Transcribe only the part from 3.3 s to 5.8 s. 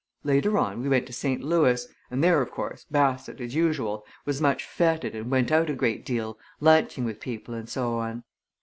as usual, was much fêted and went out a